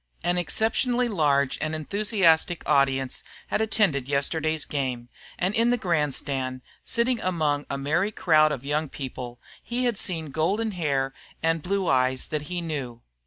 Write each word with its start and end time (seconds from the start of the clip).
An 0.23 0.39
exceptionally 0.39 1.07
large 1.07 1.59
and 1.61 1.75
enthusiastic 1.75 2.67
audience 2.67 3.21
had 3.49 3.61
attended 3.61 4.07
yesterday's 4.07 4.65
game, 4.65 5.09
and 5.37 5.53
in 5.53 5.69
the 5.69 5.77
grandstand, 5.77 6.63
sitting 6.83 7.21
among 7.21 7.67
a 7.69 7.77
merry 7.77 8.11
crowd 8.11 8.51
of 8.51 8.65
young 8.65 8.89
people, 8.89 9.39
he 9.61 9.83
had 9.85 9.99
seen 9.99 10.31
golden 10.31 10.71
hair 10.71 11.13
and 11.43 11.61
blue 11.61 11.87
eyes 11.87 12.29
that 12.29 12.41
he 12.49 12.61
knew. 12.61 13.03